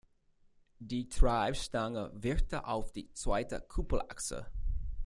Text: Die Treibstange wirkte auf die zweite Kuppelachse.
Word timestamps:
Die 0.79 1.09
Treibstange 1.09 2.09
wirkte 2.15 2.65
auf 2.65 2.91
die 2.91 3.13
zweite 3.13 3.61
Kuppelachse. 3.61 4.47